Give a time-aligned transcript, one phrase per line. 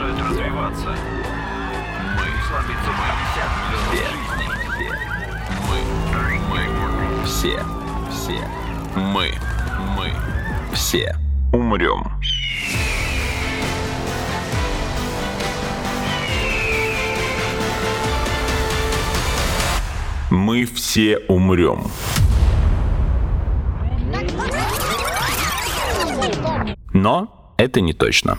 [0.00, 0.96] продолжает развиваться.
[2.16, 2.90] Мы сломиться
[6.48, 6.60] мы
[7.26, 7.62] Все,
[8.10, 8.48] все.
[8.96, 9.32] Мы,
[9.96, 10.12] мы,
[10.74, 11.16] все
[11.52, 12.04] умрем.
[20.30, 21.90] Мы все умрем.
[26.92, 28.38] Но это не точно.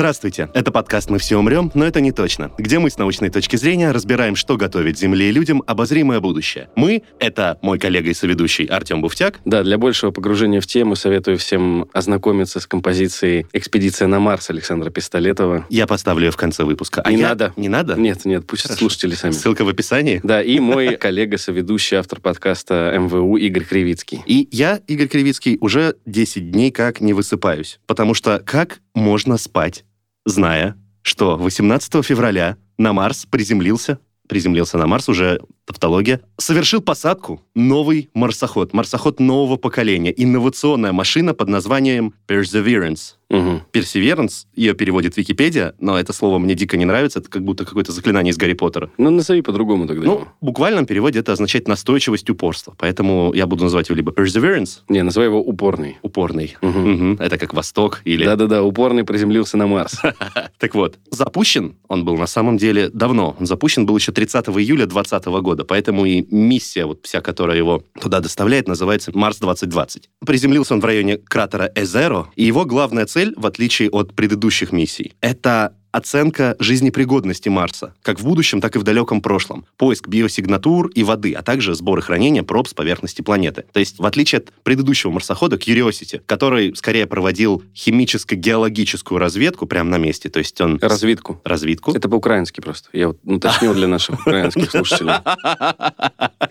[0.00, 3.56] Здравствуйте, это подкаст «Мы все умрем», но это не точно, где мы с научной точки
[3.56, 6.70] зрения разбираем, что готовит Земле и людям обозримое будущее.
[6.74, 9.40] Мы— это мой коллега и соведущий Артем Буфтяк.
[9.44, 14.88] Да, для большего погружения в тему советую всем ознакомиться с композицией «Экспедиция на Марс» Александра
[14.88, 15.66] Пистолетова.
[15.68, 17.02] Я поставлю ее в конце выпуска.
[17.02, 17.52] А Не я- надо.
[17.56, 17.94] Не надо?
[17.96, 18.78] Нет, нет, пусть Хорошо.
[18.78, 19.32] слушатели сами.
[19.32, 20.22] Ссылка в описании.
[20.22, 24.22] Да, и мой коллега, соведущий, автор подкаста МВУ Игорь Кривицкий.
[24.24, 27.80] И я, Игорь Кривицкий, уже 10 дней как не высыпаюсь.
[27.86, 29.84] Потому что как можно спать,
[30.24, 38.10] зная, что 18 февраля на Марс приземлился, приземлился на Марс, уже тавтология, совершил посадку новый
[38.14, 43.14] марсоход, марсоход нового поколения, инновационная машина под названием Perseverance.
[43.30, 43.62] Мгм.
[43.72, 47.92] Perseverance, ее переводит Википедия, но это слово мне дико не нравится, это как будто какое-то
[47.92, 48.90] заклинание из Гарри Поттера.
[48.98, 52.74] Ну, назови по-другому тогда Ну, в буквальном переводе это означает настойчивость, упорство.
[52.78, 55.98] Поэтому я буду называть его либо Perseverance, Не, называй его упорный.
[56.02, 56.56] упорный.
[56.60, 56.90] Мгм.
[56.90, 57.16] Мгм.
[57.20, 58.24] Это как Восток или...
[58.24, 60.00] Да-да-да, упорный приземлился на Марс.
[60.58, 63.36] Так вот, запущен он был на самом деле давно.
[63.38, 67.82] Он запущен был еще 30 июля 2020 года, поэтому и миссия, вот вся, которая его
[68.00, 70.02] туда доставляет, называется Марс-2020.
[70.26, 75.14] Приземлился он в районе кратера Эзеро, и его главная цель, в отличие от предыдущих миссий,
[75.20, 79.64] это оценка жизнепригодности Марса, как в будущем, так и в далеком прошлом.
[79.76, 83.64] Поиск биосигнатур и воды, а также сбор и хранение проб с поверхности планеты.
[83.72, 89.98] То есть, в отличие от предыдущего марсохода Curiosity, который скорее проводил химическо-геологическую разведку прямо на
[89.98, 90.78] месте, то есть он...
[90.80, 91.40] Разведку.
[91.44, 91.92] Разведку.
[91.92, 92.88] Это по-украински просто.
[92.92, 95.14] Я вот уточнил для наших украинских слушателей.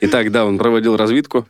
[0.02, 1.48] Итак, да, он проводил разведку.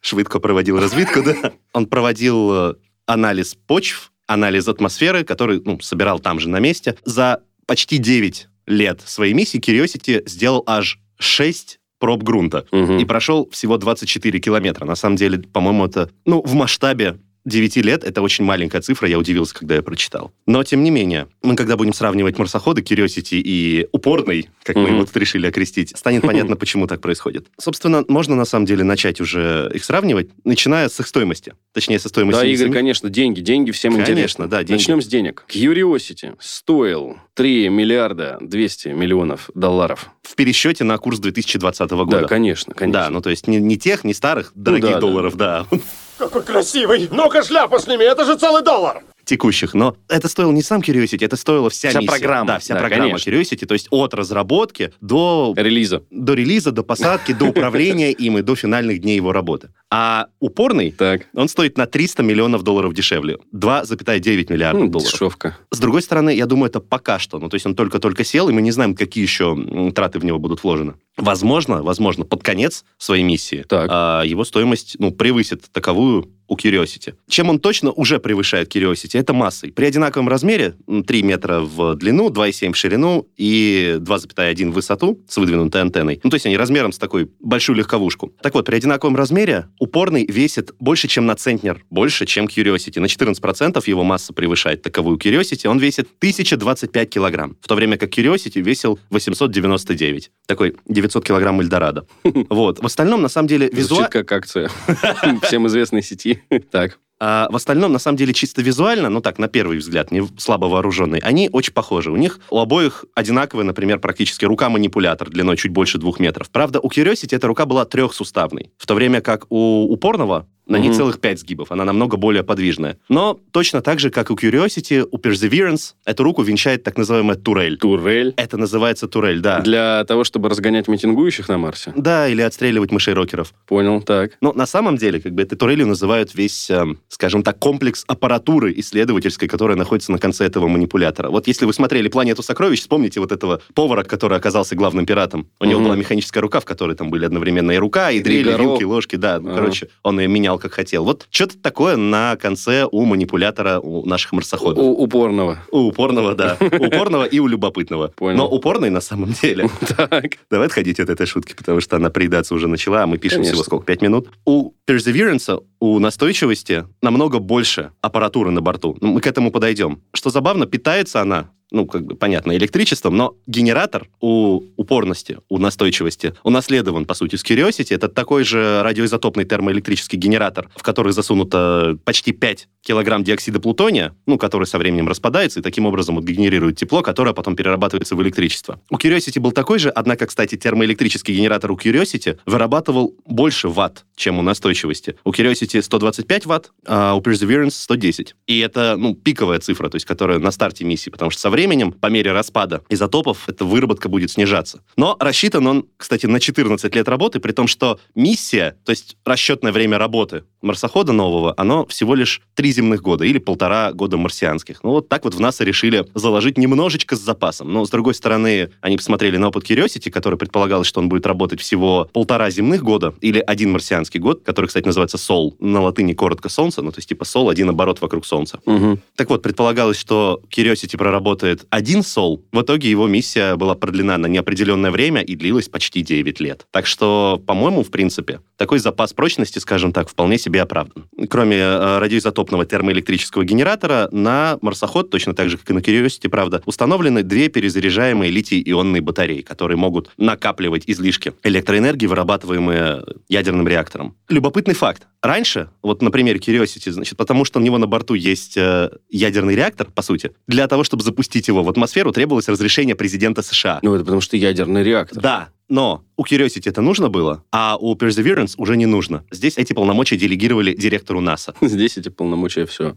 [0.00, 1.52] Швидко проводил разведку, да.
[1.72, 2.74] Он проводил э,
[3.06, 6.96] анализ почв, анализ атмосферы, который ну, собирал там же на месте.
[7.04, 12.66] За почти 9 лет своей миссии Curiosity сделал аж 6 проб грунта.
[12.70, 12.98] Мгм.
[12.98, 14.84] И прошел всего 24 километра.
[14.84, 19.18] На самом деле, по-моему, это, ну, в масштабе 9 лет это очень маленькая цифра, я
[19.18, 20.32] удивился, когда я прочитал.
[20.46, 24.94] Но, тем не менее, мы когда будем сравнивать марсоходы Curiosity и упорный, как мы Мгм.
[24.94, 27.46] его тут решили окрестить, станет понятно, почему так происходит.
[27.60, 31.54] Собственно, можно на самом деле начать уже их сравнивать, начиная с их стоимости.
[31.72, 33.40] Точнее, со стоимости Да, Игорь, конечно, деньги.
[33.40, 34.48] Деньги всем Конечно, интересно.
[34.48, 34.72] да, деньги.
[34.72, 35.44] Начнем с денег.
[35.48, 40.10] Curiosity стоил 3 миллиарда 200 миллионов долларов.
[40.22, 42.20] в пересчете на курс 2020 года.
[42.22, 43.02] Да, конечно, конечно.
[43.02, 45.00] Да, ну то есть не, не тех, не старых дорогих да, да.
[45.00, 45.66] долларов, да,
[46.18, 47.08] Какой красивый!
[47.10, 49.02] Ну-ка, шляпу сними, это же целый доллар!
[49.24, 49.74] Текущих.
[49.74, 52.10] Но это стоило не сам Curiosity, это стоила вся, Вся миссия.
[52.10, 52.46] программа.
[52.46, 53.30] Да, вся Да, программа конечно.
[53.30, 56.02] Curiosity, то есть от разработки до, Релиза.
[56.10, 59.70] до релиза, до посадки, до управления им и до финальных дней его работы.
[59.90, 61.22] А упорный, Так.
[61.34, 63.38] он стоит на 300 миллионов долларов дешевле.
[63.54, 65.12] 2,9 миллиарда Ну, долларов.
[65.12, 65.56] дешевка.
[65.70, 67.38] С другой стороны, я думаю, это пока что.
[67.38, 69.56] Ну, то есть он только-только сел, и мы не знаем, какие еще
[69.94, 70.94] траты в него будут вложены.
[71.16, 73.88] Возможно, возможно, под конец своей миссии Так.
[73.90, 77.14] а, его стоимость ну, превысит таковую у Curiosity.
[77.28, 79.72] Чем он точно уже превышает Curiosity, это массой.
[79.72, 85.20] При одинаковом размере, м, 3 метра в длину, 2,7 в ширину и 2,1 в высоту
[85.28, 86.20] с выдвинутой антенной.
[86.22, 88.32] Ну, то есть они размером с такой большую легковушку.
[88.42, 93.00] Так вот, при одинаковом размере упорный весит больше, чем на центнер, больше, чем Curiosity.
[93.00, 95.66] На 14% его масса превышает таковую Curiosity.
[95.68, 100.30] Он весит 1025 килограмм, в то время как Curiosity весил 899.
[100.46, 102.06] Такой 900 килограмм Эльдорадо.
[102.50, 102.78] Вот.
[102.80, 104.08] В остальном, на самом деле, визуально...
[104.08, 104.70] как акция
[105.42, 106.42] всем известной сети.
[106.70, 106.98] Так.
[107.20, 110.66] А в остальном, на самом деле, чисто визуально, ну так, на первый взгляд, не слабо
[110.66, 112.10] вооруженный, они очень похожи.
[112.10, 116.50] У них у обоих одинаковая, например, практически рука-манипулятор длиной чуть больше двух метров.
[116.50, 120.88] Правда, у Curiosity эта рука была трехсуставной, в то время как у упорного на ней
[120.88, 120.96] Мгм.
[120.96, 122.98] целых пять сгибов, она намного более подвижная.
[123.08, 127.76] Но точно так же, как у Curiosity, у Perseverance эту руку венчает так называемая турель.
[127.78, 128.32] Турель.
[128.36, 129.60] Это называется турель, да.
[129.60, 131.92] Для того, чтобы разгонять митингующих на Марсе.
[131.96, 133.52] Да, или отстреливать мышей-рокеров.
[133.66, 134.32] Понял, так.
[134.40, 138.72] Но на самом деле, как бы этой турелью называют весь, эм, скажем так, комплекс аппаратуры
[138.76, 141.28] исследовательской, которая находится на конце этого манипулятора.
[141.30, 145.46] Вот если вы смотрели «Планету сокровищ», вспомните вот этого повара, который оказался главным пиратом.
[145.60, 145.88] У него Мгм.
[145.88, 148.60] была механическая рука, в которой там были одновременно и рука, и дрели, горох.
[148.80, 149.38] вилки, ложки, да.
[149.40, 149.56] Ну, Ага.
[149.60, 151.04] короче, он ее менял гонял как хотел.
[151.04, 154.82] Вот что-то такое на конце у манипулятора у наших марсоходов.
[154.82, 155.58] У упорного.
[155.70, 156.56] У упорного, да.
[156.60, 158.08] У упорного и у любопытного.
[158.08, 158.38] Понял.
[158.38, 159.68] Но упорный на самом деле.
[159.96, 160.38] Так.
[160.50, 163.52] Давай отходить от этой шутки, потому что она приедаться уже начала, а мы пишем Конечно.
[163.52, 163.86] всего сколько?
[163.86, 164.28] Пять минут.
[164.44, 168.96] У Perseverance, у настойчивости намного больше аппаратуры на борту.
[169.00, 170.00] Ну, Мы к этому подойдем.
[170.12, 176.34] Что забавно, питается она ну, как бы, понятно, электричеством, но генератор у упорности, у настойчивости
[176.42, 177.94] унаследован, по сути, с Curiosity.
[177.94, 184.38] Это такой же радиоизотопный термоэлектрический генератор, в который засунуто почти 5 килограмм диоксида плутония, ну,
[184.38, 188.80] который со временем распадается и таким образом вот генерирует тепло, которое потом перерабатывается в электричество.
[188.90, 194.38] У Curiosity был такой же, однако, кстати, термоэлектрический генератор у Curiosity вырабатывал больше ватт, чем
[194.38, 195.16] у настойчивости.
[195.24, 198.34] У Curiosity 125 ватт, а у Perseverance 110.
[198.46, 201.63] И это, ну, пиковая цифра, то есть, которая на старте миссии, потому что со временем,
[201.92, 204.82] по мере распада изотопов, эта выработка будет снижаться.
[204.96, 209.72] Но рассчитан он, кстати, на 14 лет работы, при том, что миссия, то есть расчетное
[209.72, 214.82] время работы марсохода нового, оно всего лишь три земных года или полтора года марсианских.
[214.82, 217.72] Ну вот так вот в НАСА решили заложить немножечко с запасом.
[217.72, 221.60] Но, с другой стороны, они посмотрели на опыт Curiosity, который предполагалось, что он будет работать
[221.60, 225.54] всего полтора земных года или один марсианский год, который, кстати, называется Сол.
[225.60, 228.60] На латыни коротко Солнце, ну то есть типа Сол, один оборот вокруг Солнца.
[228.64, 229.00] Мгм.
[229.16, 231.34] Так вот, предполагалось, что Curiosity проработает
[231.70, 232.44] один сол.
[232.52, 236.66] В итоге его миссия была продлена на неопределенное время и длилась почти 9 лет.
[236.70, 241.06] Так что, по-моему, в принципе, такой запас прочности, скажем так, вполне себе оправдан.
[241.28, 246.62] Кроме э, радиоизотопного термоэлектрического генератора, на марсоход, точно так же, как и на Curiosity, правда,
[246.64, 254.16] установлены две перезаряжаемые литий-ионные батареи, которые могут накапливать излишки электроэнергии, вырабатываемые ядерным реактором.
[254.28, 255.06] Любопытный факт.
[255.22, 259.56] Раньше, вот на примере Curiosity, значит, потому что у него на борту есть э, ядерный
[259.56, 263.80] реактор, по сути, для того, чтобы запустить его в атмосферу, требовалось разрешение президента США.
[263.82, 265.22] Ну, это потому что ядерный реактор.
[265.22, 269.24] Да, но у Curiosity это нужно было, а у Perseverance уже не нужно.
[269.30, 271.54] Здесь эти полномочия делегировали директору НАСА.
[271.60, 272.96] Здесь эти полномочия все.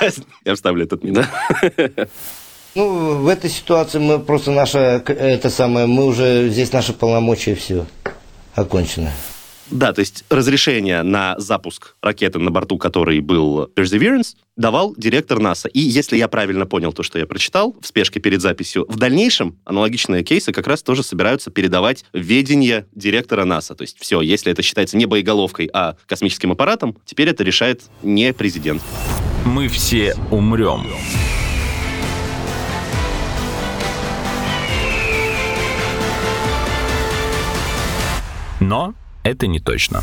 [0.44, 1.26] Я вставлю этот минут.
[2.74, 7.84] Ну, в этой ситуации мы просто наша, это самое, мы уже, здесь наши полномочия все
[8.54, 9.12] окончено.
[9.72, 15.68] Да, то есть разрешение на запуск ракеты, на борту которой был Perseverance, давал директор НАСА.
[15.68, 19.58] И если я правильно понял то, что я прочитал в спешке перед записью, в дальнейшем
[19.64, 23.74] аналогичные кейсы как раз тоже собираются передавать ведение директора НАСА.
[23.74, 28.34] То есть все, если это считается не боеголовкой, а космическим аппаратом, теперь это решает не
[28.34, 28.82] президент.
[29.46, 30.86] Мы все умрем.
[38.60, 40.02] Но это не точно.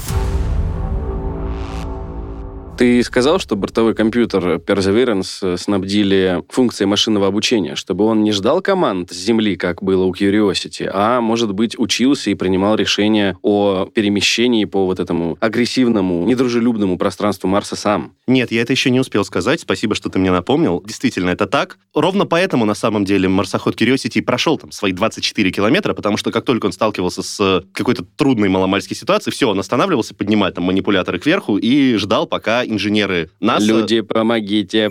[2.79, 8.61] Ты сказал, что бортовой компьютер Perseverance э, снабдили функцией машинного обучения, чтобы он не ждал
[8.61, 13.85] команд с Земли, как было у Curiosity, а, может быть, учился и принимал решения о
[13.93, 18.13] перемещении по вот этому агрессивному, недружелюбному пространству Марса сам.
[18.27, 19.59] Нет, я это еще не успел сказать.
[19.59, 20.81] Спасибо, что ты мне напомнил.
[20.85, 21.79] Действительно, это так.
[21.93, 26.45] Ровно поэтому, на самом деле, марсоход Curiosity прошел там свои 24 километра, потому что как
[26.45, 31.19] только он сталкивался с э, какой-то трудной маломальской ситуацией, все, он останавливался, поднимая там манипуляторы
[31.19, 33.65] кверху и ждал, пока инженеры НАСА...
[33.65, 34.89] Люди, помогите.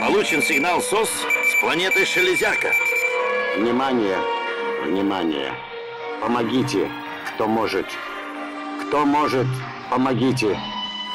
[0.00, 2.72] Получен сигнал СОС с планеты Шелезярка.
[3.58, 4.16] Внимание,
[4.84, 5.52] внимание.
[6.20, 6.88] Помогите,
[7.34, 7.86] кто может.
[8.82, 9.46] Кто может,
[9.90, 10.56] помогите.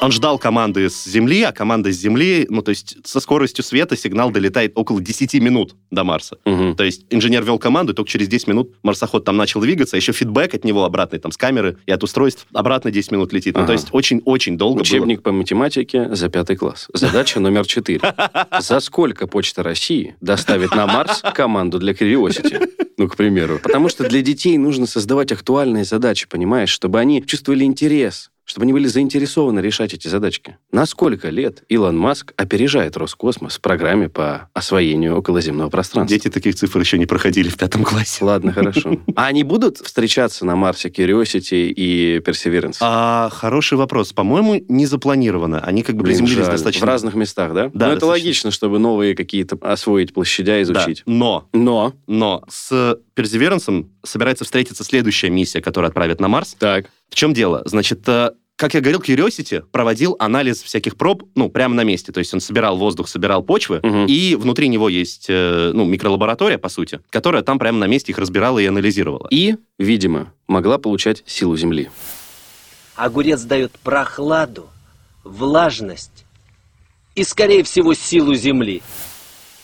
[0.04, 3.96] Он ждал команды с Земли, а команда с Земли, ну, то есть со скоростью света
[3.96, 6.38] сигнал долетает около 10 минут до Марса.
[6.46, 6.76] Мгм.
[6.76, 9.98] То есть инженер вел команду, и только через 10 минут марсоход там начал двигаться, а
[9.98, 13.56] еще фидбэк от него обратный, там, с камеры и от устройств обратно 10 минут летит.
[13.56, 13.68] Ну, Ага.
[13.68, 14.82] то есть очень-очень долго было.
[14.84, 16.88] Учебник по математике за пятый класс.
[16.94, 18.02] Задача номер четыре.
[18.60, 22.70] За сколько Почта России доставит на Марс команду для Curiosity?
[22.98, 23.60] Ну, к примеру.
[23.62, 28.74] Потому что для детей нужно создавать актуальные задачи, понимаешь, чтобы они чувствовали интерес, чтобы они
[28.74, 30.58] были заинтересованы решать эти задачки.
[30.72, 36.16] На сколько лет Илон Маск опережает Роскосмос в программе по освоению околоземного пространства?
[36.18, 38.24] Дети таких цифр еще не проходили в пятом классе.
[38.26, 38.98] Ладно, хорошо.
[39.16, 42.78] А они будут встречаться на Марсе Curiosity и Perseverance?
[42.82, 44.12] А, хороший вопрос.
[44.14, 45.60] По-моему, не запланировано.
[45.62, 46.52] Они как бы Блин, приземлились жаль.
[46.54, 46.86] достаточно...
[46.86, 47.64] В разных местах, да?
[47.66, 48.08] Да, Ну, это достаточно.
[48.08, 51.04] логично, чтобы новые какие-то освоить площадя, Да, изучить.
[51.06, 56.56] но Но, Но с Персеверансом собирается встретиться следующая миссия, которая отправит на Марс.
[56.60, 57.62] так, В чем дело?
[57.66, 62.12] Значит, э, как я говорил, Curiosity проводил анализ всяких проб, ну, прямо на месте.
[62.12, 64.08] То есть он собирал воздух, собирал почвы, Мгм.
[64.08, 68.18] и внутри него есть, э, ну, микролаборатория, по сути, которая там прямо на месте их
[68.18, 69.28] разбирала и анализировала.
[69.30, 71.92] и, видимо, могла получать силу Земли.
[72.96, 74.68] Огурец дает прохладу,
[75.24, 76.26] влажность
[77.14, 78.82] и, скорее всего, силу земли.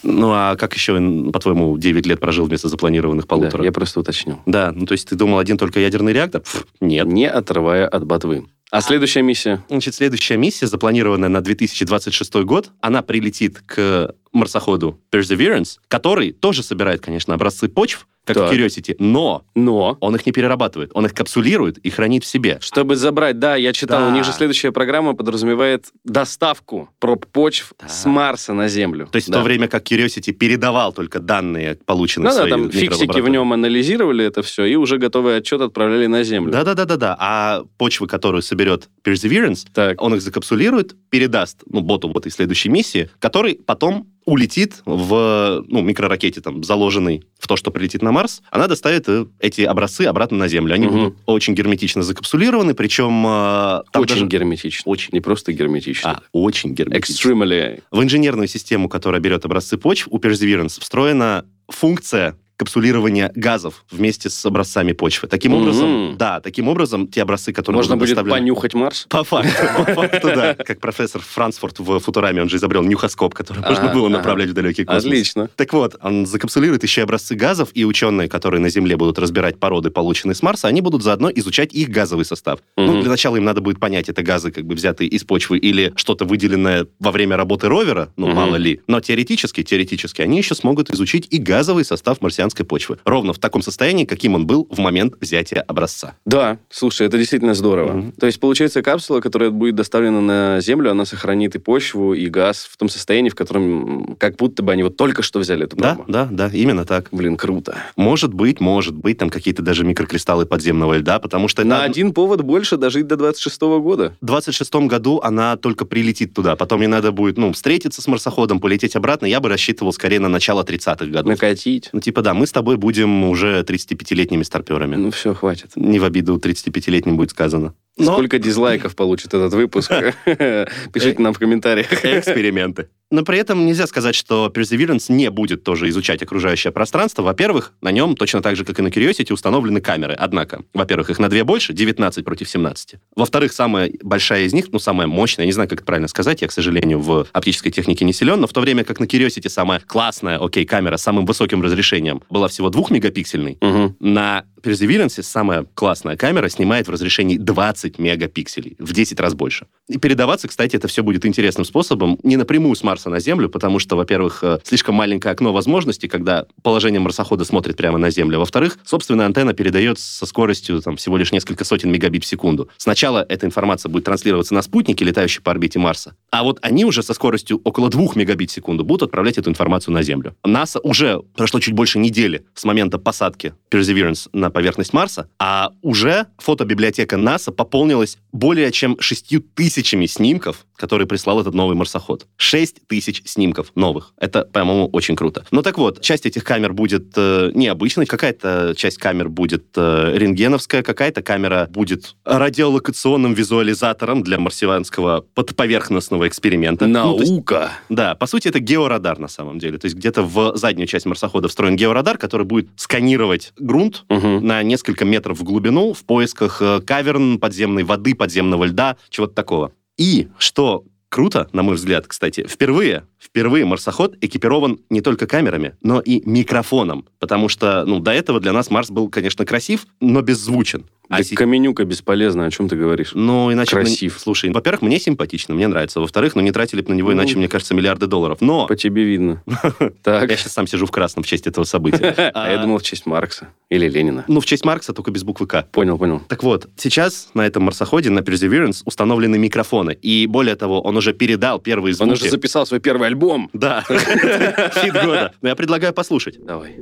[0.04, 0.94] Ну, а как еще,
[1.32, 3.64] по-твоему, 9 лет прожил вместо запланированных Да, полутора?
[3.64, 4.40] я просто уточнил.
[4.46, 6.42] Да, ну, то есть ты думал, один только ядерный реактор?
[6.42, 7.08] Пф, нет.
[7.08, 8.46] Не отрывая от ботвы.
[8.72, 9.64] А следующая миссия?
[9.68, 17.02] Значит, следующая миссия, запланированная на 2026 год, она прилетит к марсоходу Perseverance, который тоже собирает,
[17.02, 18.54] конечно, образцы почв, как Так.
[18.54, 22.60] Curiosity, но Но, он их не перерабатывает, он их капсулирует и хранит в себе.
[22.62, 24.08] чтобы забрать, да, я читал, Да.
[24.08, 27.88] у них же следующая программа подразумевает доставку проб почв Да.
[27.88, 29.08] с Марса на Землю.
[29.12, 29.40] То есть в Да.
[29.40, 33.52] то время как Curiosity передавал только данные, полученные Ну в да, там фиксики в нем
[33.52, 36.52] анализировали это все и уже готовый отчет отправляли на Землю.
[36.52, 37.16] Да-да-да-да-да.
[37.20, 40.00] А почвы, которую соберет Perseverance, Так.
[40.02, 45.82] он их закапсулирует, передаст ну, боту в этой следующей миссии, который потом улетит в ну,
[45.82, 50.38] микроракете, там, заложенной в то, что прилетит на Марс, она доставит э, эти образцы обратно
[50.38, 50.74] на Землю.
[50.76, 50.96] Они Мгм.
[50.96, 53.26] будут очень герметично закапсулированы, причем...
[53.26, 54.84] э, Очень даже- герметично.
[54.92, 55.10] Очень.
[55.14, 56.12] Не просто герметично.
[56.12, 57.30] А, очень герметично.
[57.30, 57.82] Extremely.
[57.92, 64.46] В инженерную систему, которая берет образцы почв, у Perseverance встроена функция капсулирования газов вместе с
[64.46, 65.30] образцами почвы.
[65.30, 65.62] Таким Мгм.
[65.62, 69.06] образом, да, таким образом те образцы, которые Можно будут будет доставлены- понюхать Марс?
[69.10, 70.56] По факту, по факту, да.
[70.56, 74.54] Как профессор Франсфорд в Футураме, он же изобрел нюхоскоп, который можно Ага, было направлять в
[74.54, 75.06] далекий космос.
[75.06, 75.50] Отлично.
[75.56, 79.90] Так вот, он закапсулирует еще образцы газов, и ученые, которые на Земле будут разбирать породы,
[79.90, 82.60] полученные с Марса, они будут заодно изучать их газовый состав.
[82.76, 85.94] Ну, для начала им надо будет понять, это газы, как бы взятые из почвы, или
[85.96, 88.82] что-то выделенное во время работы ровера, ну, мало ли.
[88.88, 92.98] Но теоретически, теоретически, они еще смогут изучить и газовый состав марсианской почвы.
[93.06, 96.16] Ровно в таком состоянии, каким он был в момент взятия образца.
[96.26, 97.94] Да, слушай, это действительно здорово.
[97.94, 98.12] Мгм.
[98.14, 102.68] То есть, получается, капсула, которая будет доставлена на Землю, она сохранит и почву, и газ
[102.72, 105.96] в том состоянии, в котором как будто бы они вот только что взяли эту Да,
[105.96, 106.12] пробу.
[106.12, 107.10] да, да, именно так.
[107.12, 107.76] Блин, круто.
[107.96, 112.14] Может быть, может быть, там какие-то даже микрокристаллы подземного льда, потому что На на один
[112.14, 114.14] повод больше дожить до 26 года.
[114.22, 116.56] в 26 году она только прилетит туда.
[116.56, 119.26] Потом ей надо будет, ну, встретиться с марсоходом, полететь обратно.
[119.28, 121.26] Я бы рассчитывал скорее на начало 30-х годов.
[121.30, 121.90] Накатить.
[121.94, 124.96] Ну, типа, да, мы с тобой будем уже 35-летними старперами.
[124.96, 125.72] Ну все, хватит.
[125.76, 127.74] Не в обиду 35-летним будет сказано.
[127.98, 129.92] Но Сколько дизлайков получит этот выпуск?
[130.26, 131.92] Пишите нам в комментариях.
[132.06, 132.88] эксперименты.
[133.12, 137.24] Но при этом нельзя сказать, что Perseverance не будет тоже изучать окружающее пространство.
[137.24, 140.14] Во-первых, на нем, точно так же, как и на Curiosity, установлены камеры.
[140.14, 142.96] Однако, во-первых, их на две больше, 19 против 17.
[143.16, 146.42] Во-вторых, самая большая из них, ну, самая мощная, я не знаю, как это правильно сказать,
[146.44, 149.50] я, к сожалению, в оптической технике не силен, но в то время как на Curiosity
[149.50, 153.96] самая классная, окей, камера с самым высоким разрешением была всего 2-мегапиксельной, Мгм.
[154.00, 159.68] на Perseverance самая классная камера снимает в разрешении 20 мегапикселей, в 10 раз больше.
[159.88, 163.80] И передаваться, кстати, это все будет интересным способом, не напрямую с Марса на Землю, потому
[163.80, 168.40] что, во-первых, э, слишком маленькое окно возможностей, когда положение марсохода смотрит прямо на Землю.
[168.40, 172.70] Во-вторых, собственная антенна передает со скоростью там, всего лишь несколько сотен мегабит в секунду.
[172.78, 177.04] Сначала эта информация будет транслироваться на спутники, летающие по орбите Марса, а вот они уже
[177.04, 180.36] со скоростью около 2 мегабит в секунду будут отправлять эту информацию на Землю.
[180.44, 186.26] НАСА уже прошло чуть больше недели с момента посадки Perseverance на поверхность Марса, а уже
[186.38, 192.26] фотобиблиотека НАСА пополнилась более чем 6 тысячами снимков, которые прислал этот новый марсоход.
[192.38, 194.14] 6 тысяч снимков новых.
[194.20, 195.46] Это, по-моему, очень круто.
[195.52, 200.82] Ну так вот, часть этих камер будет э, необычной, какая-то часть камер будет э, рентгеновская,
[200.82, 206.88] какая-то камера будет радиолокационным визуализатором для марсианского подповерхностного эксперимента.
[206.88, 207.72] Ну, то есть- Наука.
[207.90, 209.78] да, по сути, это георадар на самом деле.
[209.78, 214.46] То есть где-то в заднюю часть марсохода встроен георадар, который будет сканировать грунт Мгм.
[214.46, 219.72] на несколько метров в глубину в поисках э, каверн, подземной воды, подземного льда, чего-то такого.
[219.98, 226.00] И, что круто, на мой взгляд, кстати, впервые, впервые марсоход экипирован не только камерами, но
[226.00, 227.06] и микрофоном.
[227.20, 230.86] Потому что, ну, до этого для нас Марс был, конечно, красив, но беззвучен.
[231.10, 233.12] Да А си- Каменюка бесполезна, о чем ты говоришь?
[233.16, 233.72] ну, иначе...
[233.72, 234.18] Красив.
[234.20, 236.00] Слушай, во-первых, мне симпатично, мне нравится.
[236.00, 237.16] Во-вторых, ну, не тратили бы на него, Ну.
[237.16, 238.38] иначе, мне кажется, миллиарды долларов.
[238.42, 238.68] Но...
[238.68, 239.42] По тебе видно.
[240.04, 240.30] Так.
[240.30, 242.32] Я сейчас сам сижу в красном в честь этого события.
[242.36, 244.24] А я думал в честь Маркса или Ленина.
[244.28, 245.64] Ну, в честь Маркса, только без буквы «К».
[245.72, 246.22] Понял, понял.
[246.28, 249.98] Так вот, сейчас на этом марсоходе, на Perseverance, установлены микрофоны.
[250.02, 252.08] И более того, он уже передал первые звуки.
[252.10, 253.50] Он уже записал свой первый альбом.
[253.54, 255.34] Да, хит года.
[255.42, 256.44] Но я предлагаю послушать.
[256.46, 256.76] Давай.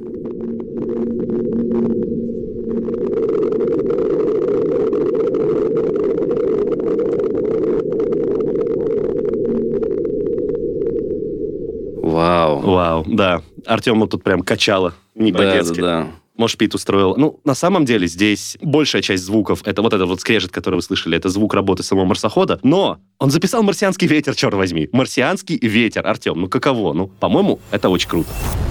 [12.28, 12.60] Вау.
[12.60, 13.42] Вау, да.
[13.66, 14.94] Артему тут прям качало.
[15.16, 15.80] Не Да, по-детски.
[15.80, 16.08] да, да.
[16.36, 17.16] Может, Пит устроил.
[17.18, 20.82] Ну, на самом деле, здесь большая часть звуков, это вот этот вот скрежет, который вы
[20.84, 22.60] слышали, это звук работы самого марсохода.
[22.62, 24.88] Но он записал марсианский ветер, черт возьми.
[24.92, 26.06] Марсианский ветер.
[26.06, 26.94] Артем, ну каково?
[26.94, 28.30] Ну, по-моему, это очень круто.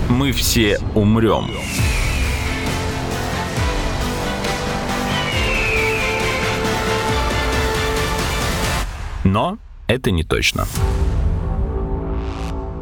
[0.08, 1.46] Мы все умрем.
[9.24, 9.58] Но
[9.88, 10.66] это не точно.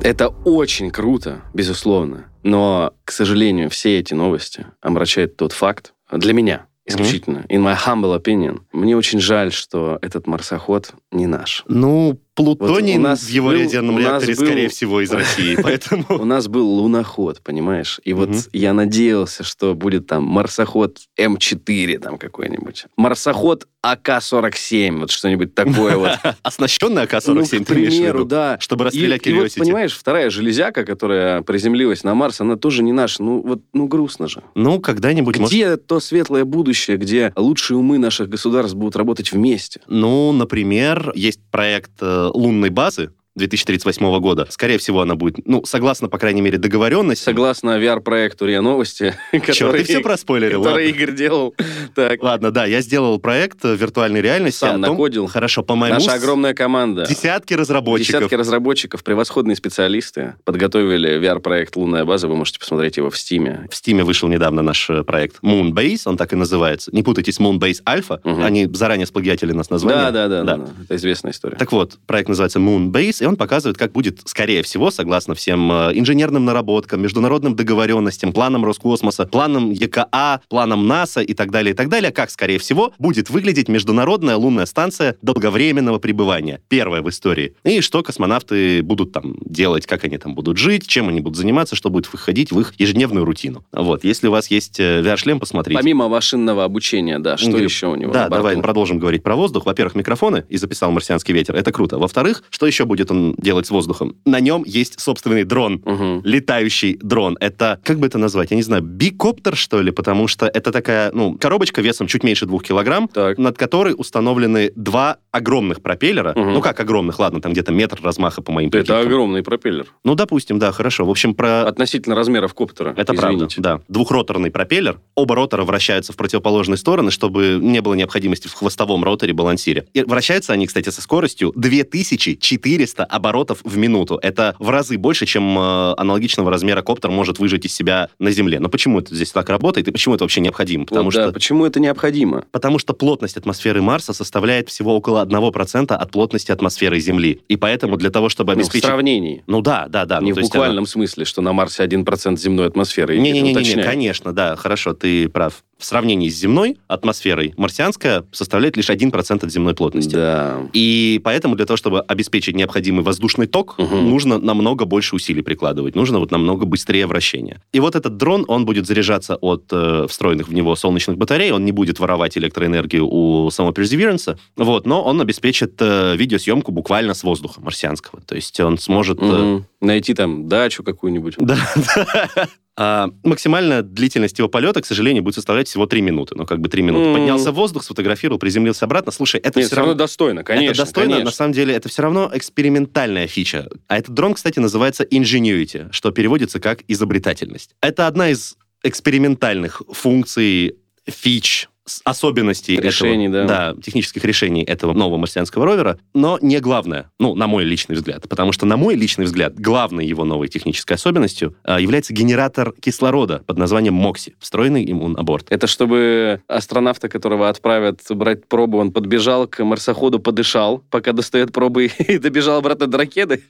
[0.05, 2.27] Это очень круто, безусловно.
[2.43, 8.15] Но, к сожалению, все эти новости омрачает тот факт, для меня, исключительно, in my humble
[8.15, 11.65] opinion, мне очень жаль, что этот марсоход не наш.
[11.69, 15.57] Ну, Плутоний Вот у нас в его был- ядерном реакторе, был- скорее всего, из России.
[15.63, 16.05] Поэтому...
[16.09, 18.01] У нас был луноход, понимаешь?
[18.05, 22.87] И вот я надеялся, что будет там марсоход М4 там какой-нибудь.
[22.97, 26.11] Марсоход АК-47, вот что-нибудь такое вот.
[26.43, 28.59] Оснащенный Ну, АК-47, к ты имеешь в примеру, да.
[28.59, 29.59] Чтобы И, расстрелять и вот, Curiosity.
[29.59, 33.23] понимаешь, вторая железяка, которая приземлилась на Марс, она тоже не наша.
[33.23, 34.43] Ну, вот, ну, грустно же.
[34.55, 35.37] Ну, когда-нибудь...
[35.39, 39.81] может- Где то светлое будущее, где лучшие умы наших государств будут работать вместе?
[39.87, 44.47] Ну, например, есть проект э, лунной базы 2038 года.
[44.51, 47.25] Скорее всего, она будет, ну, согласно, по крайней мере, договоренности.
[47.25, 50.63] Согласно VR-проекту РИА Новости, Черт, который, ты все проспойлерил.
[50.63, 50.91] который.
[50.91, 51.55] Игорь делал.
[51.95, 54.61] Так, Ладно, да, я сделал проект э, виртуальной реальности.
[54.61, 55.27] Сам накодил.
[55.27, 55.97] Хорошо, по моему...
[55.97, 57.07] наша огромная команда.
[57.07, 58.21] Десятки разработчиков.
[58.21, 62.29] Десятки разработчиков, превосходные специалисты подготовили VR-проект «Лунная база».
[62.29, 63.67] Вы можете посмотреть его в Стиме.
[63.71, 66.91] В Steam вышел недавно наш э, проект Moonbase, он так и называется.
[66.95, 68.21] Не путайте с Moonbase Alpha.
[68.23, 68.45] Мгм.
[68.45, 70.13] Они заранее сплагиатили нас название.
[70.13, 70.67] Да, да, да, да.
[70.85, 71.57] Это известная история.
[71.57, 75.93] Так вот, проект называется Moonbase, и он показывает, как будет, скорее всего, согласно всем э,
[75.95, 81.89] инженерным наработкам, международным договоренностям, планам Роскосмоса, планам ЕКА, планам НАСА и так далее, и так
[81.89, 86.61] далее, как, скорее всего, будет выглядеть международная лунная станция долговременного пребывания.
[86.69, 87.55] Первая в истории.
[87.65, 91.77] И что космонавты будут там делать, как они там будут жить, чем они будут заниматься,
[91.77, 93.65] что будет входить в их ежедневную рутину.
[93.73, 95.81] Вот, если у вас есть э, VR-шлем, посмотрите.
[95.81, 99.65] Помимо машинного обучения, да, что Игорь, еще у него Да, давай продолжим говорить про воздух.
[99.65, 101.57] Во-первых, микрофоны, и записал «Марсианский ветер».
[101.57, 101.99] Это круто.
[101.99, 104.17] Во-вторых, что еще будет он делать с воздухом?
[104.25, 105.83] На нем есть собственный дрон.
[105.85, 106.21] Мгм.
[106.25, 107.37] Летающий дрон.
[107.41, 108.51] Это, как бы это назвать?
[108.51, 109.91] Я не знаю, бикоптер, что ли?
[109.91, 113.39] Потому что это такая, ну, коробочка весом чуть меньше двух килограмм, Так.
[113.39, 116.33] над которой установлены два огромных пропеллера.
[116.37, 116.53] Мгм.
[116.55, 117.19] Ну, как огромных?
[117.19, 119.01] Ладно, там где-то метр размаха, по моим Это прикидкам.
[119.07, 119.87] огромный пропеллер.
[120.05, 121.05] Ну, допустим, да, хорошо.
[121.05, 121.63] В общем, про...
[121.67, 122.95] Относительно размеров коптера.
[122.97, 123.61] Это правда, извините.
[123.61, 123.81] да.
[123.89, 125.01] Двухроторный пропеллер.
[125.15, 129.87] Оба ротора вращаются в противоположные стороны, чтобы не было необходимости в хвостовом роторе-балансире.
[129.93, 134.19] И вращаются они, кстати, со скоростью 2400 оборотов в минуту.
[134.23, 138.61] Это в разы больше, чем э, аналогичного размера коптер может выжать из себя на Земле.
[138.61, 140.87] Но почему это здесь так работает и почему это вообще необходимо?
[140.87, 141.33] Потому Вот, да, что...
[141.33, 142.45] почему это необходимо?
[142.51, 147.41] Потому что плотность атмосферы Марса составляет всего около 1% от плотности атмосферы Земли.
[147.49, 148.87] И поэтому для того, чтобы Ну, в обеспечить...
[148.87, 149.43] сравнении.
[149.47, 150.21] Ну да, да, да.
[150.21, 153.19] не ну, в то есть она- буквальном смысле, что на Марсе 1% земной атмосферы.
[153.19, 155.65] Не-не-не, конечно, да, хорошо, ты прав.
[155.77, 160.15] В сравнении с земной атмосферой, марсианская составляет лишь 1% от земной плотности.
[160.15, 160.61] Да.
[160.73, 164.09] И поэтому для того, чтобы обеспечить необходимый воздушный ток, Мгм.
[164.11, 167.61] нужно намного больше усилий прикладывать, нужно вот намного быстрее вращение.
[167.73, 171.65] И вот этот дрон, он будет заряжаться от э, встроенных в него солнечных батарей, он
[171.65, 177.25] не будет воровать электроэнергию у самого Perseverance, вот, но он обеспечит э, видеосъемку буквально с
[177.25, 178.21] воздуха марсианского.
[178.23, 179.19] То есть он сможет...
[179.21, 179.67] э, Мгм.
[179.85, 181.37] Найти там дачу какую-нибудь.
[181.39, 181.57] да,
[181.95, 182.49] да.
[182.77, 186.35] А максимальная длительность его полета, к сожалению, будет составлять всего 3 минуты.
[186.35, 187.05] Ну, как бы 3 минуты.
[187.07, 187.15] М.
[187.15, 189.13] Поднялся в воздух, сфотографировал, приземлился обратно.
[189.13, 189.99] Слушай, это Нет, все равно равно...
[190.03, 190.71] достойно, конечно.
[190.73, 191.25] это достойно, конечно.
[191.31, 193.69] на самом деле, это все равно экспериментальная фича.
[193.87, 197.77] А этот дрон, кстати, называется Ingenuity, что переводится как изобретательность.
[197.81, 201.69] Это одна из экспериментальных функций, фич,
[202.05, 203.75] особенностей Решений, этого, да.
[203.83, 208.53] технических решений этого нового марсианского ровера, но не главное, ну, на мой личный взгляд, потому
[208.53, 213.59] что, на мой личный взгляд, главной его новой технической особенностью а, является генератор кислорода под
[213.59, 215.47] названием МОКСИ, встроенный ему на борт.
[215.51, 221.87] Это чтобы астронавта, которого отправят брать пробу, он подбежал к марсоходу, подышал, пока достает пробы
[221.99, 223.45] и добежал обратно до ракеты.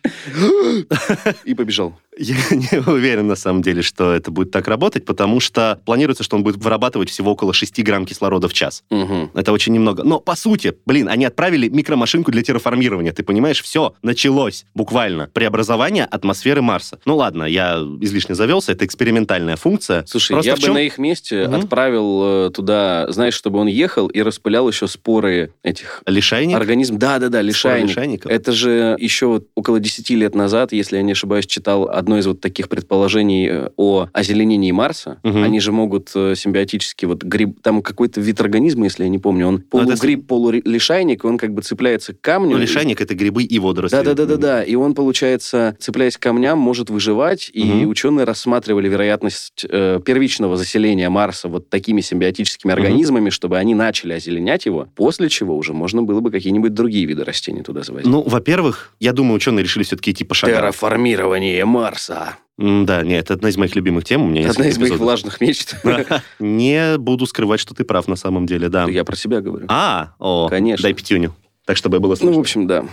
[1.45, 1.99] И побежал.
[2.17, 6.37] Я не уверен, на самом деле, что это будет так работать, потому что планируется, что
[6.37, 8.83] он будет вырабатывать всего около 6 грамм кислорода в час.
[8.91, 9.31] Мгм.
[9.35, 10.03] Это очень немного.
[10.05, 13.13] Но, по сути, блин, они отправили микромашинку для терраформирования.
[13.13, 13.63] Ты понимаешь?
[13.63, 16.99] Все, началось буквально преобразование атмосферы Марса.
[17.05, 20.05] Ну ладно, я излишне завелся, это экспериментальная функция.
[20.07, 21.55] Слушай, Просто я бы чем- на их месте Мгм.
[21.57, 26.57] отправил э, туда, знаешь, чтобы он ехал и распылял еще споры этих Лишайник?
[26.57, 26.99] организм.
[26.99, 27.91] Да, да, да, лишайник.
[27.91, 28.31] лишайников?
[28.31, 32.27] Это же еще вот около 10 лет назад, если я не ошибаюсь, читал одно из
[32.27, 35.19] вот таких предположений э, о озеленении Марса.
[35.23, 35.43] Мгм.
[35.43, 39.47] Они же могут э, симбиотически вот гриб, там какой-то вид организма, если я не помню,
[39.49, 42.53] он Ну, это полугриб, полулишайник, и он как бы цепляется к камню.
[42.53, 43.97] Ну, лишайник— это грибы и водоросли.
[43.97, 44.63] Да, да, да, да, да.
[44.63, 47.51] И он, получается, цепляясь к камням, может выживать.
[47.53, 47.89] И Мгм.
[47.89, 54.67] ученые рассматривали вероятность э, первичного заселения Марса вот такими симбиотическими организмами, чтобы они начали озеленять
[54.67, 58.09] его, после чего уже можно было бы какие-нибудь другие виды растений туда завозить.
[58.11, 60.57] Ну, во-первых, я думаю, ученые решили все-таки идти по шагам.
[60.57, 62.37] Терраформирование Марса.
[62.57, 64.23] Да, нет, это одна из моих любимых тем.
[64.23, 65.75] У меня Одна из моих влажных мечт.
[66.39, 68.85] Не буду скрывать, что ты прав на самом деле, да.
[68.85, 69.67] Я про себя говорю.
[69.69, 70.83] А, о, Конечно.
[70.85, 71.35] дай пятюню.
[71.67, 72.37] Так, чтобы было Ну, слышно.
[72.37, 72.85] в общем, да.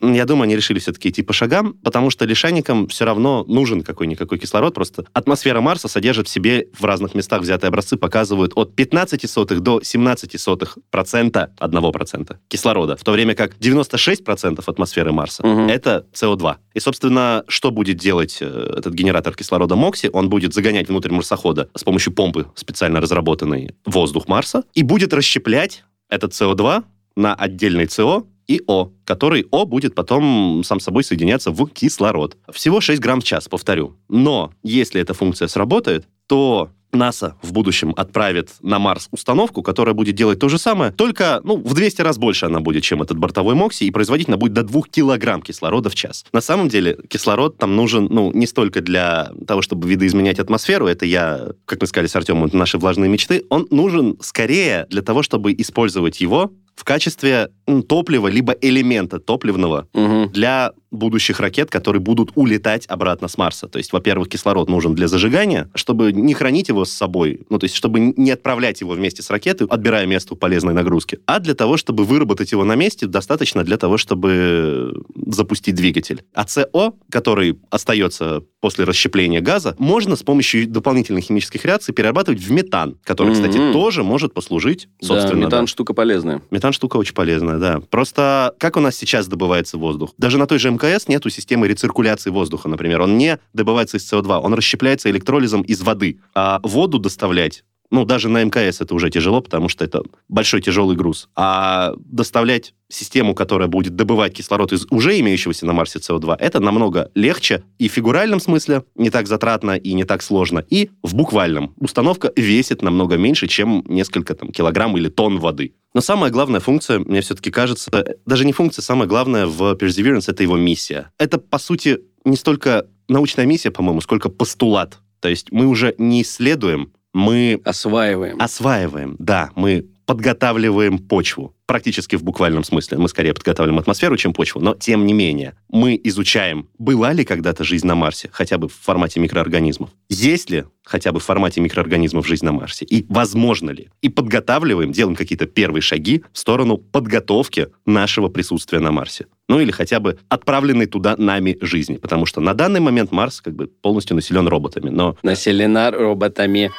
[0.00, 4.38] Я думаю, они решили все-таки идти по шагам, потому что лишайникам все равно нужен какой-никакой
[4.38, 4.74] кислород.
[4.74, 9.60] Просто атмосфера Марса содержит в себе в разных местах взятые образцы, показывают от 15 сотых
[9.60, 15.46] до 17 сотых процента, 1 процента кислорода, в то время как 96 процентов атмосферы Марса
[15.46, 15.68] Мгм.
[15.68, 16.56] это СО2.
[16.74, 20.10] И, собственно, что будет делать э, этот генератор кислорода МОКСИ?
[20.12, 25.84] Он будет загонять внутрь марсохода с помощью помпы, специально разработанной, воздух Марса, и будет расщеплять
[26.08, 26.84] этот СО2
[27.16, 32.36] на отдельный СО и О, который О будет потом сам собой соединяться в кислород.
[32.52, 33.96] Всего 6 грамм в час, повторю.
[34.08, 40.14] Но если эта функция сработает, то НАСА в будущем отправит на Марс установку, которая будет
[40.14, 43.54] делать то же самое, только ну, в 200 раз больше она будет, чем этот бортовой
[43.54, 46.24] МОКСИ, и производить она будет до 2 килограмм кислорода в час.
[46.32, 51.06] На самом деле кислород там нужен ну, не столько для того, чтобы видоизменять атмосферу, это
[51.06, 55.22] я, как мы сказали с Артемом, это наши влажные мечты, он нужен скорее для того,
[55.22, 57.48] чтобы использовать его в качестве
[57.88, 60.30] топлива, либо элемента топливного Мгм.
[60.30, 63.66] для будущих ракет, которые будут улетать обратно с Марса.
[63.66, 67.64] То есть, во-первых, кислород нужен для зажигания, чтобы не хранить его с собой, ну, то
[67.64, 71.76] есть, чтобы не отправлять его вместе с ракетой, отбирая место полезной нагрузки, а для того,
[71.76, 76.22] чтобы выработать его на месте, достаточно для того, чтобы запустить двигатель.
[76.34, 82.50] А СО, который остается после расщепления газа, можно с помощью дополнительных химических реакций перерабатывать в
[82.50, 83.72] метан, который, кстати, Мгм.
[83.72, 85.66] тоже может послужить, Да, собственно, метан да.
[85.66, 86.40] штука полезная.
[86.50, 87.80] Метан штука очень полезная, да.
[87.90, 90.12] Просто как у нас сейчас добывается воздух?
[90.18, 93.00] Даже на той же МКС нету системы рециркуляции воздуха, например.
[93.02, 96.20] Он не добывается из СО2, он расщепляется электролизом из воды.
[96.34, 100.96] А воду доставлять ну, даже на МКС это уже тяжело, потому что это большой тяжелый
[100.96, 101.28] груз.
[101.36, 107.10] А доставлять систему, которая будет добывать кислород из уже имеющегося на Марсе СО2, это намного
[107.14, 111.74] легче и в фигуральном смысле не так затратно и не так сложно, и в буквальном.
[111.78, 115.74] Установка весит намного меньше, чем несколько там, килограмм или тонн воды.
[115.94, 120.24] Но самая главная функция, мне все-таки кажется, э, даже не функция, самое главное в Perseverance—
[120.28, 121.10] это его миссия.
[121.18, 124.98] Это, по сути, не столько научная миссия, по-моему, сколько постулат.
[125.20, 128.40] То есть мы уже не исследуем, мы Осваиваем.
[128.40, 131.52] осваиваем, да, мы подготавливаем почву.
[131.66, 132.98] Практически в буквальном смысле.
[132.98, 134.60] Мы скорее подготавливаем атмосферу, чем почву.
[134.60, 138.72] Но, тем не менее, мы изучаем, была ли когда-то жизнь на Марсе, хотя бы в
[138.72, 139.90] формате микроорганизмов.
[140.08, 142.84] Есть ли хотя бы в формате микроорганизмов жизнь на Марсе?
[142.84, 143.88] И возможно ли?
[144.00, 149.26] И подготавливаем, делаем какие-то первые шаги в сторону подготовки нашего присутствия на Марсе.
[149.48, 151.96] Ну или хотя бы отправленной туда нами жизни.
[151.96, 154.88] Потому что на данный момент Марс как бы полностью населен роботами.
[154.90, 156.70] Но Населена роботами.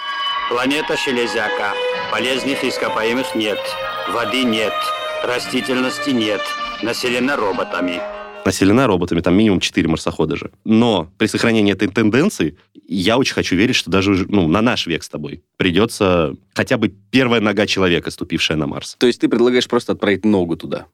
[0.50, 1.74] Планета Железяка.
[2.10, 3.60] Полезных ископаемых нет.
[4.08, 4.72] Воды нет.
[5.22, 6.40] Растительности нет.
[6.82, 8.00] Населена роботами.
[8.46, 10.52] населена роботами, там минимум 4 марсохода же.
[10.64, 12.58] Но при сохранении этой тенденции
[12.88, 16.88] я очень хочу верить, что даже ну, на наш век с тобой придется хотя бы
[16.88, 18.96] первая нога человека, ступившая на Марс.
[18.98, 20.86] То есть ты предлагаешь просто отправить ногу туда?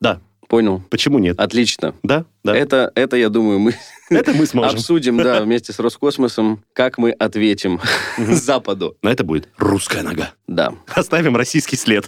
[0.00, 0.20] Да.
[0.48, 0.82] Понял.
[0.90, 1.38] Почему нет?
[1.38, 1.94] Отлично.
[2.02, 2.56] Да, да.
[2.56, 3.74] Это, это, я думаю, мы
[4.10, 4.76] Это мы сможем.
[4.76, 7.80] обсудим, да, вместе с Роскосмосом, как мы ответим
[8.18, 8.96] Западу.
[9.02, 10.32] Но это будет русская нога.
[10.46, 10.74] Да.
[10.94, 12.06] Оставим российский след.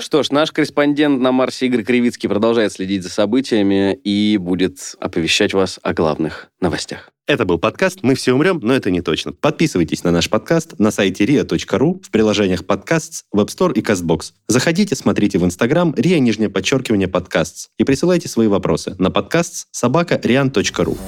[0.00, 5.54] Что ж, наш корреспондент на Марсе Игорь Кривицкий продолжает следить за событиями и будет оповещать
[5.54, 7.10] вас о главных новостях.
[7.30, 9.32] Это был подкаст «Мы все умрем, но это не точно».
[9.32, 14.32] Подписывайтесь на наш подкаст на сайте ria.ru, в приложениях подкастс, Web Store и CastBox.
[14.48, 20.16] Заходите, смотрите в Инстаграм ria, нижнее подчеркивание, подкастс и присылайте свои вопросы на подкастс собака
[20.16, 20.98] rian.ru.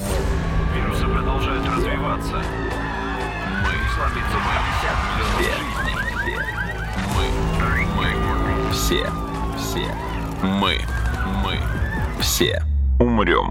[0.76, 2.40] Вирусы продолжают развиваться.
[3.64, 4.38] Мы сломиться
[7.98, 8.72] мы.
[8.72, 9.04] Все.
[9.58, 9.92] Все.
[10.44, 10.78] Мы.
[11.42, 11.58] Мы.
[12.20, 12.62] Все.
[13.00, 13.50] Умрем.